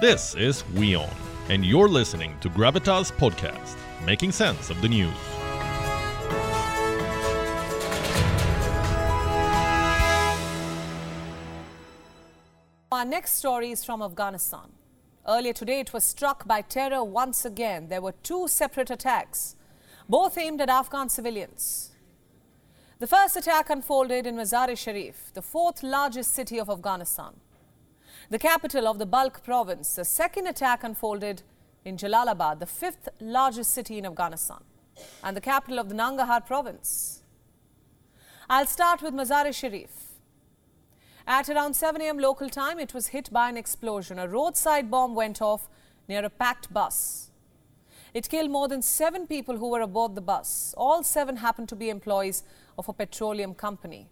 This 0.00 0.34
is 0.34 0.64
WION, 0.74 1.08
and 1.50 1.64
you're 1.64 1.88
listening 1.88 2.36
to 2.40 2.50
Gravitas 2.50 3.12
Podcast, 3.12 3.76
making 4.04 4.32
sense 4.32 4.68
of 4.68 4.82
the 4.82 4.88
news. 4.88 5.14
Our 12.90 13.04
next 13.04 13.36
story 13.36 13.70
is 13.70 13.84
from 13.84 14.02
Afghanistan. 14.02 14.72
Earlier 15.28 15.52
today, 15.52 15.78
it 15.78 15.92
was 15.92 16.02
struck 16.02 16.44
by 16.44 16.62
terror 16.62 17.04
once 17.04 17.44
again. 17.44 17.88
There 17.88 18.02
were 18.02 18.14
two 18.24 18.48
separate 18.48 18.90
attacks, 18.90 19.54
both 20.08 20.36
aimed 20.36 20.60
at 20.60 20.68
Afghan 20.68 21.08
civilians. 21.08 21.92
The 22.98 23.06
first 23.06 23.36
attack 23.36 23.70
unfolded 23.70 24.26
in 24.26 24.34
Mazar-e-Sharif, 24.34 25.32
the 25.34 25.42
fourth 25.42 25.84
largest 25.84 26.32
city 26.34 26.58
of 26.58 26.68
Afghanistan, 26.68 27.34
the 28.30 28.38
capital 28.38 28.86
of 28.86 28.98
the 28.98 29.06
Balkh 29.06 29.42
province. 29.42 29.94
The 29.94 30.04
second 30.04 30.46
attack 30.46 30.84
unfolded 30.84 31.42
in 31.84 31.96
Jalalabad, 31.96 32.58
the 32.58 32.66
fifth 32.66 33.08
largest 33.20 33.72
city 33.72 33.98
in 33.98 34.06
Afghanistan, 34.06 34.62
and 35.22 35.36
the 35.36 35.40
capital 35.40 35.78
of 35.78 35.88
the 35.88 35.94
Nangarhar 35.94 36.46
province. 36.46 37.22
I'll 38.48 38.66
start 38.66 39.02
with 39.02 39.14
Mazar-e-Sharif. 39.14 39.90
At 41.26 41.48
around 41.48 41.74
7 41.74 42.02
a.m. 42.02 42.18
local 42.18 42.50
time, 42.50 42.78
it 42.78 42.92
was 42.92 43.08
hit 43.08 43.32
by 43.32 43.48
an 43.48 43.56
explosion. 43.56 44.18
A 44.18 44.28
roadside 44.28 44.90
bomb 44.90 45.14
went 45.14 45.40
off 45.40 45.68
near 46.06 46.24
a 46.24 46.30
packed 46.30 46.72
bus. 46.72 47.30
It 48.12 48.28
killed 48.28 48.50
more 48.50 48.68
than 48.68 48.82
seven 48.82 49.26
people 49.26 49.56
who 49.56 49.70
were 49.70 49.80
aboard 49.80 50.14
the 50.14 50.20
bus. 50.20 50.74
All 50.76 51.02
seven 51.02 51.38
happened 51.38 51.68
to 51.70 51.76
be 51.76 51.88
employees 51.88 52.44
of 52.78 52.88
a 52.88 52.92
petroleum 52.92 53.54
company. 53.54 54.08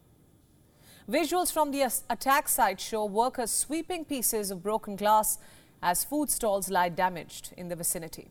Visuals 1.13 1.53
from 1.53 1.73
the 1.73 1.83
attack 2.09 2.49
site 2.49 2.81
show 2.81 3.05
workers 3.05 3.51
sweeping 3.51 4.03
pieces 4.03 4.51
of 4.51 4.63
broken 4.63 4.97
glass 4.97 5.39
as 5.83 6.05
food 6.05 6.31
stalls 6.31 6.71
lie 6.71 6.89
damaged 6.89 7.53
in 7.55 7.69
the 7.69 7.77
vicinity. 7.77 8.31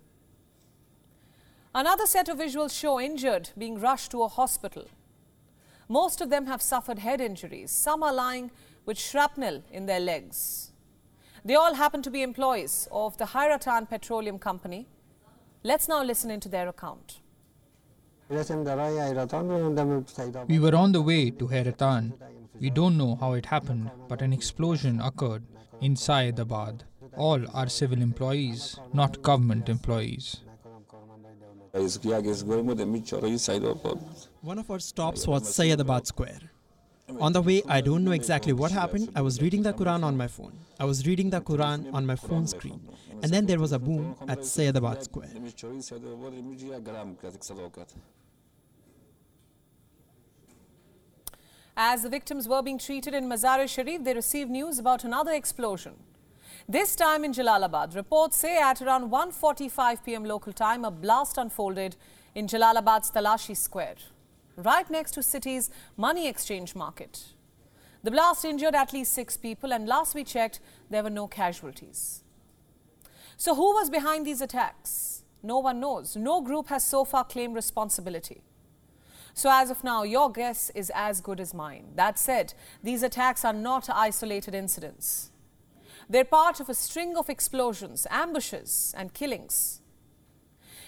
Another 1.76 2.08
set 2.08 2.28
of 2.28 2.40
visuals 2.40 2.76
show 2.76 3.00
injured 3.00 3.52
being 3.56 3.80
rushed 3.80 4.10
to 4.10 4.24
a 4.24 4.28
hospital. 4.28 4.88
Most 5.88 6.22
of 6.22 6.32
them 6.32 6.48
have 6.48 6.60
suffered 6.60 6.98
head 6.98 7.22
injuries. 7.22 7.70
Some 7.70 8.02
are 8.02 8.14
lying 8.14 8.50
with 8.88 8.98
shrapnel 8.98 9.62
in 9.72 9.86
their 9.86 10.00
legs. 10.00 10.72
They 11.46 11.54
all 11.54 11.76
happen 11.76 12.02
to 12.02 12.10
be 12.10 12.24
employees 12.24 12.88
of 12.92 13.16
the 13.20 13.26
Hairatan 13.26 13.90
Petroleum 13.90 14.40
Company. 14.40 14.88
Let's 15.64 15.88
now 15.88 16.02
listen 16.04 16.32
into 16.32 16.50
their 16.50 16.68
account. 16.68 17.20
We 18.28 18.38
were 20.60 20.76
on 20.76 20.92
the 20.94 21.02
way 21.04 21.30
to 21.30 21.48
Hairatan. 21.48 22.14
We 22.62 22.70
don't 22.70 22.96
know 22.96 23.16
how 23.20 23.34
it 23.34 23.48
happened, 23.48 23.90
but 24.08 24.22
an 24.22 24.32
explosion 24.32 25.02
occurred 25.02 25.44
inside 25.82 26.36
the. 26.36 26.46
All 27.18 27.40
are 27.56 27.68
civil 27.68 28.00
employees, 28.00 28.80
not 28.94 29.24
government 29.24 29.68
employees. 29.68 30.42
One 34.42 34.60
of 34.60 34.70
our 34.70 34.80
stops 34.80 35.26
was 35.26 35.42
Sayyadabad 35.58 36.06
Square. 36.06 36.52
On 37.20 37.34
the 37.34 37.42
way, 37.42 37.64
I 37.68 37.82
don't 37.82 38.04
know 38.04 38.12
exactly 38.12 38.54
what 38.54 38.72
happened. 38.72 39.10
I 39.16 39.22
was 39.22 39.42
reading 39.42 39.64
the 39.64 39.74
Quran 39.74 40.04
on 40.04 40.16
my 40.16 40.28
phone. 40.28 40.54
I 40.80 40.86
was 40.86 41.08
reading 41.08 41.32
the 41.32 41.42
Quran 41.42 41.92
on 41.92 42.06
my 42.06 42.16
phone 42.16 42.46
screen. 42.46 42.80
And 43.24 43.32
then 43.32 43.48
there 43.48 43.60
was 43.60 43.72
a 43.72 43.80
boom 43.80 44.16
at 44.28 44.40
Sayyadabad 44.42 45.04
Square. 45.04 45.32
As 51.84 52.04
the 52.04 52.10
victims 52.10 52.48
were 52.48 52.62
being 52.62 52.78
treated 52.78 53.16
in 53.16 53.28
Mazar-e-Sharif, 53.28 54.04
they 54.04 54.14
received 54.14 54.52
news 54.52 54.78
about 54.78 55.04
another 55.04 55.32
explosion. 55.32 55.96
This 56.70 56.96
time 56.96 57.26
in 57.26 57.34
Jalalabad, 57.34 57.96
reports 57.96 58.38
say 58.38 58.60
at 58.62 58.84
around 58.84 59.10
1.45 59.10 60.04
pm 60.06 60.24
local 60.24 60.54
time, 60.54 60.86
a 60.86 60.92
blast 60.92 61.40
unfolded 61.40 61.96
in 62.36 62.46
Jalalabad's 62.46 63.10
Talashi 63.10 63.58
Square 63.58 63.96
right 64.58 64.88
next 64.92 65.16
to 65.16 65.24
city's 65.24 65.72
money 65.98 66.28
exchange 66.28 66.76
market. 66.76 67.34
The 68.04 68.12
blast 68.12 68.46
injured 68.46 68.76
at 68.76 68.94
least 68.94 69.14
six 69.14 69.36
people, 69.36 69.74
and 69.74 69.88
last 69.88 70.14
we 70.14 70.24
checked, 70.24 70.60
there 70.92 71.02
were 71.02 71.10
no 71.10 71.28
casualties. 71.28 72.24
So, 73.38 73.56
who 73.56 73.74
was 73.74 73.90
behind 73.90 74.28
these 74.28 74.42
attacks? 74.42 75.24
No 75.42 75.58
one 75.58 75.80
knows. 75.80 76.16
No 76.16 76.42
group 76.42 76.68
has 76.68 76.86
so 76.86 77.06
far 77.06 77.24
claimed 77.24 77.56
responsibility. 77.56 78.44
So, 79.34 79.50
as 79.52 79.70
of 79.70 79.84
now, 79.84 80.04
your 80.04 80.32
guess 80.32 80.72
is 80.76 80.92
as 80.94 81.22
good 81.22 81.40
as 81.40 81.54
mine. 81.54 81.94
That 81.96 82.20
said, 82.20 82.54
these 82.84 83.04
attacks 83.04 83.46
are 83.46 83.54
not 83.54 83.90
isolated 83.90 84.54
incidents. 84.54 85.32
They're 86.10 86.26
part 86.26 86.60
of 86.60 86.70
a 86.70 86.74
string 86.74 87.16
of 87.16 87.30
explosions, 87.30 88.06
ambushes, 88.10 88.94
and 88.98 89.14
killings. 89.14 89.82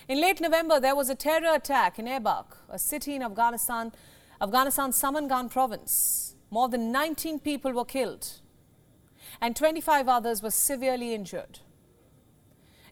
In 0.08 0.20
late 0.20 0.42
November, 0.42 0.80
there 0.80 0.96
was 0.96 1.09
a 1.09 1.16
terror 1.16 1.56
attack 1.56 1.98
in 1.98 2.06
Aybak, 2.06 2.58
a 2.70 2.78
city 2.78 3.16
in 3.16 3.24
Afghanistan, 3.24 3.94
Afghanistan's 4.42 5.02
Samangan 5.02 5.50
province. 5.50 6.36
More 6.52 6.68
than 6.68 6.92
19 6.92 7.40
people 7.40 7.72
were 7.72 7.86
killed, 7.86 8.42
and 9.42 9.56
25 9.56 10.10
others 10.10 10.44
were 10.44 10.52
severely 10.52 11.14
injured. 11.14 11.60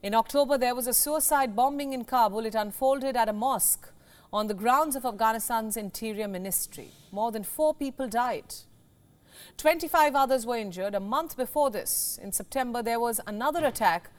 In 0.01 0.16
October, 0.16 0.57
there 0.57 0.73
was 0.73 0.88
a 0.88 0.94
suicide 0.94 1.56
bombing 1.56 1.94
in 1.94 2.06
Kabul. 2.06 2.45
It 2.45 2.56
unfolded 2.56 3.16
at 3.16 3.29
a 3.29 3.33
mosque 3.33 3.91
on 4.34 4.47
the 4.47 4.53
grounds 4.53 4.96
of 4.96 5.06
Afghanistan's 5.06 5.75
Interior 5.75 6.28
Ministry. 6.28 6.92
More 7.12 7.31
than 7.31 7.44
four 7.44 7.74
people 7.74 8.08
died. 8.08 8.56
25 9.58 10.16
others 10.16 10.46
were 10.46 10.58
injured. 10.58 10.96
A 10.96 11.00
month 11.00 11.36
before 11.36 11.69
this, 11.69 12.19
in 12.22 12.31
September, 12.31 12.81
there 12.81 13.00
was 13.00 13.19
another 13.28 13.66
attack 13.66 14.09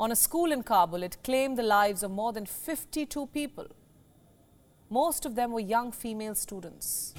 on 0.00 0.12
a 0.12 0.16
school 0.16 0.52
in 0.52 0.62
Kabul, 0.62 1.02
it 1.02 1.16
claimed 1.24 1.58
the 1.58 1.64
lives 1.64 2.04
of 2.04 2.10
more 2.12 2.32
than 2.32 2.46
52 2.46 3.26
people. 3.26 3.66
Most 4.90 5.26
of 5.26 5.34
them 5.34 5.50
were 5.52 5.60
young 5.60 5.90
female 5.90 6.36
students. 6.36 7.14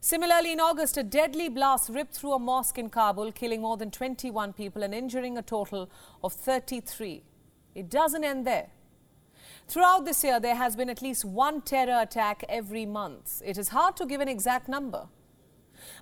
Similarly, 0.00 0.52
in 0.52 0.60
August, 0.60 0.96
a 0.96 1.02
deadly 1.02 1.48
blast 1.48 1.88
ripped 1.88 2.14
through 2.14 2.34
a 2.34 2.38
mosque 2.38 2.78
in 2.78 2.90
Kabul, 2.90 3.32
killing 3.32 3.60
more 3.60 3.76
than 3.76 3.90
21 3.90 4.52
people 4.52 4.84
and 4.84 4.94
injuring 4.94 5.36
a 5.36 5.42
total 5.42 5.90
of 6.22 6.32
33. 6.32 7.24
It 7.74 7.90
doesn't 7.90 8.22
end 8.22 8.46
there. 8.46 8.68
Throughout 9.68 10.04
this 10.04 10.22
year, 10.22 10.38
there 10.38 10.54
has 10.54 10.76
been 10.76 10.88
at 10.88 11.02
least 11.02 11.24
one 11.24 11.60
terror 11.60 12.00
attack 12.00 12.44
every 12.48 12.86
month. 12.86 13.42
It 13.44 13.58
is 13.58 13.68
hard 13.68 13.96
to 13.96 14.06
give 14.06 14.20
an 14.20 14.28
exact 14.28 14.68
number. 14.68 15.08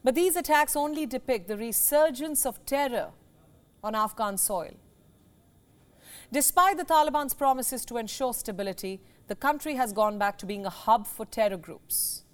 But 0.03 0.15
these 0.15 0.37
attacks 0.37 0.77
only 0.77 1.07
depict 1.07 1.49
the 1.49 1.57
resurgence 1.57 2.45
of 2.45 2.65
terror 2.67 3.11
on 3.83 3.95
Afghan 3.95 4.37
soil. 4.37 4.75
Despite 6.31 6.77
the 6.77 6.85
Taliban's 6.85 7.35
promises 7.35 7.85
to 7.87 7.97
ensure 7.97 8.35
stability, 8.35 9.01
the 9.29 9.35
country 9.35 9.75
has 9.75 9.93
gone 9.93 10.19
back 10.19 10.37
to 10.39 10.47
being 10.47 10.67
a 10.67 10.71
hub 10.71 11.07
for 11.07 11.25
terror 11.25 11.57
groups. 11.57 12.25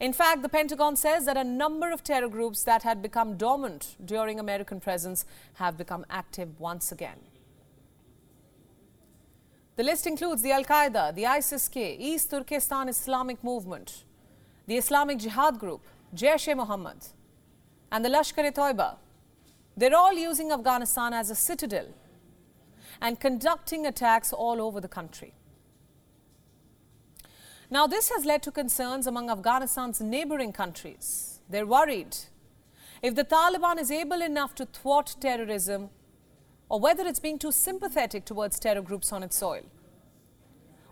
In 0.00 0.12
fact, 0.12 0.42
the 0.42 0.48
Pentagon 0.48 0.96
says 0.96 1.24
that 1.24 1.36
a 1.36 1.44
number 1.44 1.92
of 1.92 2.02
terror 2.02 2.28
groups 2.28 2.64
that 2.64 2.82
had 2.82 3.00
become 3.00 3.36
dormant 3.36 3.96
during 4.04 4.40
American 4.40 4.80
presence 4.80 5.24
have 5.54 5.78
become 5.78 6.04
active 6.10 6.58
once 6.58 6.90
again. 6.90 7.20
The 9.76 9.82
list 9.82 10.06
includes 10.06 10.42
the 10.42 10.52
Al 10.52 10.64
Qaeda, 10.64 11.14
the 11.14 11.26
ISIS 11.26 11.68
K, 11.68 11.96
East 11.98 12.30
Turkestan 12.30 12.88
Islamic 12.88 13.42
Movement, 13.42 14.04
the 14.68 14.76
Islamic 14.76 15.18
Jihad 15.18 15.58
Group, 15.58 15.82
Jaish 16.14 16.46
e 16.46 16.54
Mohammed, 16.54 17.08
and 17.90 18.04
the 18.04 18.08
Lashkar 18.08 18.44
e 18.46 18.52
Toiba. 18.52 18.96
They're 19.76 19.96
all 19.96 20.12
using 20.12 20.52
Afghanistan 20.52 21.12
as 21.12 21.28
a 21.28 21.34
citadel 21.34 21.88
and 23.02 23.18
conducting 23.18 23.84
attacks 23.84 24.32
all 24.32 24.62
over 24.62 24.80
the 24.80 24.86
country. 24.86 25.34
Now, 27.68 27.88
this 27.88 28.10
has 28.10 28.24
led 28.24 28.44
to 28.44 28.52
concerns 28.52 29.08
among 29.08 29.28
Afghanistan's 29.28 30.00
neighboring 30.00 30.52
countries. 30.52 31.40
They're 31.50 31.66
worried 31.66 32.16
if 33.02 33.16
the 33.16 33.24
Taliban 33.24 33.80
is 33.80 33.90
able 33.90 34.22
enough 34.22 34.54
to 34.54 34.66
thwart 34.66 35.16
terrorism 35.20 35.90
or 36.68 36.80
whether 36.80 37.06
it's 37.06 37.20
being 37.20 37.38
too 37.38 37.52
sympathetic 37.52 38.24
towards 38.24 38.58
terror 38.58 38.80
groups 38.80 39.12
on 39.12 39.22
its 39.22 39.36
soil. 39.36 39.62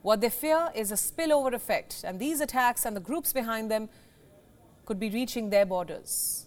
What 0.02 0.20
they 0.20 0.30
fear 0.30 0.70
is 0.74 0.90
a 0.90 0.96
spillover 0.96 1.54
effect, 1.54 2.04
and 2.04 2.18
these 2.18 2.40
attacks 2.40 2.84
and 2.84 2.96
the 2.96 3.00
groups 3.00 3.32
behind 3.32 3.70
them 3.70 3.88
could 4.84 4.98
be 4.98 5.08
reaching 5.08 5.50
their 5.50 5.64
borders. 5.64 6.46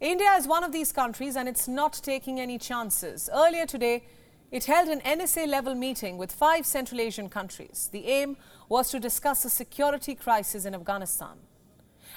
India 0.00 0.32
is 0.32 0.46
one 0.46 0.64
of 0.64 0.72
these 0.72 0.92
countries 0.92 1.36
and 1.36 1.48
it's 1.48 1.66
not 1.66 1.94
taking 2.02 2.38
any 2.38 2.58
chances. 2.58 3.30
Earlier 3.32 3.64
today, 3.64 4.04
it 4.50 4.64
held 4.64 4.88
an 4.88 5.00
NSA 5.00 5.48
level 5.48 5.74
meeting 5.74 6.18
with 6.18 6.32
five 6.32 6.66
Central 6.66 7.00
Asian 7.00 7.28
countries. 7.28 7.88
The 7.92 8.06
aim 8.06 8.36
was 8.68 8.90
to 8.90 9.00
discuss 9.00 9.42
the 9.42 9.50
security 9.50 10.14
crisis 10.14 10.64
in 10.64 10.74
Afghanistan 10.74 11.38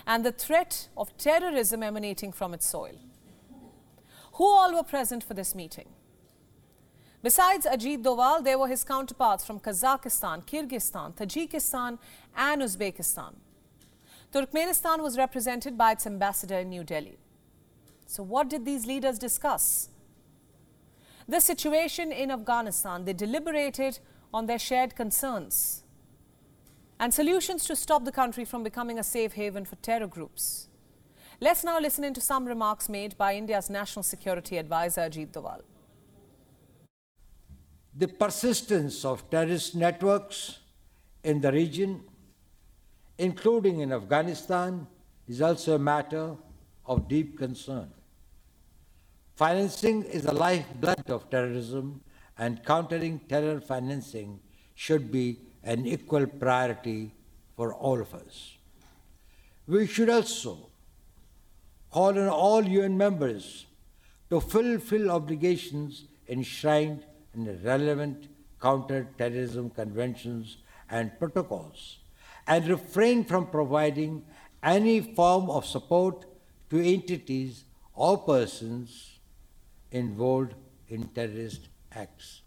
and 0.05 0.25
the 0.25 0.31
threat 0.31 0.89
of 0.97 1.15
terrorism 1.17 1.83
emanating 1.83 2.31
from 2.31 2.53
its 2.53 2.65
soil. 2.65 2.95
Who 4.33 4.45
all 4.45 4.73
were 4.73 4.83
present 4.83 5.23
for 5.23 5.33
this 5.33 5.55
meeting? 5.55 5.89
Besides 7.21 7.65
Ajit 7.65 8.01
Doval, 8.01 8.43
there 8.43 8.57
were 8.57 8.69
his 8.69 8.85
counterparts 8.85 9.45
from 9.45 9.59
Kazakhstan, 9.59 10.45
Kyrgyzstan, 10.45 11.13
Tajikistan, 11.15 11.97
and 12.35 12.61
Uzbekistan. 12.61 13.33
Turkmenistan 14.33 15.01
was 15.01 15.17
represented 15.17 15.77
by 15.77 15.91
its 15.91 16.07
ambassador 16.07 16.59
in 16.59 16.69
New 16.69 16.83
Delhi. 16.83 17.17
So, 18.05 18.23
what 18.23 18.49
did 18.49 18.63
these 18.63 18.85
leaders 18.85 19.19
discuss? 19.19 19.89
The 21.27 21.41
situation 21.41 22.11
in 22.11 22.31
Afghanistan, 22.31 23.05
they 23.05 23.13
deliberated 23.13 23.99
on 24.33 24.45
their 24.45 24.59
shared 24.59 24.95
concerns 24.95 25.83
and 26.99 27.13
solutions 27.13 27.65
to 27.65 27.75
stop 27.75 28.05
the 28.05 28.11
country 28.11 28.45
from 28.45 28.63
becoming 28.63 28.97
a 28.97 29.03
safe 29.03 29.33
haven 29.33 29.65
for 29.65 29.75
terror 29.77 30.07
groups. 30.07 30.67
Let's 31.41 31.63
now 31.63 31.79
listen 31.79 32.03
into 32.03 32.21
some 32.21 32.45
remarks 32.45 32.89
made 32.89 33.17
by 33.17 33.35
India's 33.35 33.69
National 33.69 34.03
Security 34.03 34.57
Advisor 34.57 35.01
Ajit 35.01 35.31
Doval. 35.31 35.61
The 37.99 38.07
persistence 38.07 39.03
of 39.03 39.29
terrorist 39.29 39.75
networks 39.75 40.59
in 41.21 41.41
the 41.41 41.51
region, 41.51 42.01
including 43.17 43.81
in 43.81 43.91
Afghanistan, 43.91 44.87
is 45.27 45.41
also 45.41 45.75
a 45.75 45.79
matter 45.79 46.37
of 46.85 47.09
deep 47.09 47.37
concern. 47.37 47.91
Financing 49.35 50.05
is 50.05 50.23
the 50.23 50.33
lifeblood 50.33 51.09
of 51.09 51.29
terrorism, 51.29 51.99
and 52.37 52.63
countering 52.63 53.19
terror 53.27 53.59
financing 53.59 54.39
should 54.75 55.11
be 55.11 55.41
an 55.61 55.85
equal 55.85 56.25
priority 56.25 57.11
for 57.57 57.73
all 57.73 57.99
of 57.99 58.13
us. 58.13 58.55
We 59.67 59.87
should 59.87 60.09
also 60.09 60.69
call 61.91 62.17
on 62.17 62.29
all 62.29 62.63
UN 62.65 62.97
members 62.97 63.65
to 64.29 64.39
fulfill 64.39 65.11
obligations 65.11 66.05
enshrined 66.29 67.03
in 67.35 67.45
the 67.45 67.53
relevant 67.63 68.27
counter-terrorism 68.61 69.69
conventions 69.69 70.57
and 70.89 71.17
protocols 71.19 71.99
and 72.47 72.67
refrain 72.67 73.23
from 73.23 73.47
providing 73.47 74.23
any 74.63 74.99
form 74.99 75.49
of 75.49 75.65
support 75.65 76.25
to 76.69 76.79
entities 76.79 77.63
or 77.93 78.17
persons 78.17 79.19
involved 79.91 80.53
in 80.87 81.07
terrorist 81.09 81.69
acts. 81.91 82.41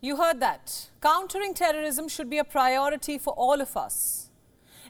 You 0.00 0.16
heard 0.16 0.40
that. 0.40 0.90
Countering 1.00 1.54
terrorism 1.54 2.08
should 2.08 2.28
be 2.28 2.38
a 2.38 2.44
priority 2.44 3.18
for 3.18 3.32
all 3.34 3.60
of 3.60 3.76
us. 3.76 4.30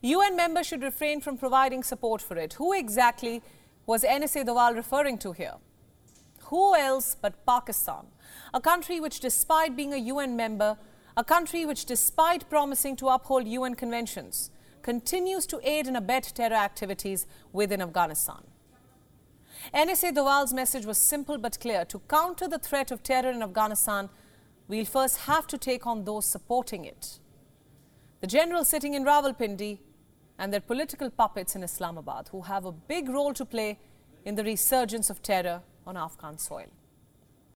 UN 0.00 0.36
members 0.36 0.66
should 0.66 0.82
refrain 0.82 1.20
from 1.20 1.36
providing 1.36 1.82
support 1.82 2.22
for 2.22 2.36
it. 2.36 2.54
Who 2.54 2.72
exactly 2.72 3.42
was 3.86 4.04
NSA 4.04 4.46
Doval 4.46 4.74
referring 4.74 5.18
to 5.18 5.32
here? 5.32 5.54
Who 6.52 6.76
else 6.76 7.16
but 7.18 7.46
Pakistan, 7.46 8.08
a 8.52 8.60
country 8.60 9.00
which, 9.00 9.20
despite 9.20 9.74
being 9.74 9.94
a 9.94 10.04
UN 10.12 10.36
member, 10.36 10.76
a 11.16 11.24
country 11.24 11.64
which, 11.64 11.86
despite 11.86 12.50
promising 12.50 12.94
to 12.96 13.08
uphold 13.08 13.48
UN 13.48 13.74
conventions, 13.74 14.50
continues 14.82 15.46
to 15.46 15.66
aid 15.66 15.86
and 15.86 15.96
abet 15.96 16.30
terror 16.34 16.54
activities 16.54 17.26
within 17.54 17.80
Afghanistan. 17.80 18.42
NSA 19.72 20.14
Doval's 20.14 20.52
message 20.52 20.84
was 20.84 20.98
simple 20.98 21.38
but 21.38 21.58
clear. 21.58 21.86
To 21.86 22.00
counter 22.00 22.46
the 22.46 22.58
threat 22.58 22.90
of 22.90 23.02
terror 23.02 23.30
in 23.30 23.42
Afghanistan, 23.42 24.10
we'll 24.68 24.84
first 24.84 25.20
have 25.20 25.46
to 25.46 25.56
take 25.56 25.86
on 25.86 26.04
those 26.04 26.26
supporting 26.26 26.84
it. 26.84 27.18
The 28.20 28.26
generals 28.26 28.68
sitting 28.68 28.92
in 28.92 29.06
Rawalpindi 29.06 29.78
and 30.38 30.52
their 30.52 30.60
political 30.60 31.08
puppets 31.08 31.56
in 31.56 31.62
Islamabad, 31.62 32.28
who 32.28 32.42
have 32.42 32.66
a 32.66 32.72
big 32.72 33.08
role 33.08 33.32
to 33.32 33.46
play 33.46 33.78
in 34.26 34.34
the 34.34 34.44
resurgence 34.44 35.08
of 35.08 35.22
terror 35.22 35.62
on 35.86 35.96
Afghan 35.96 36.38
soil. 36.38 36.68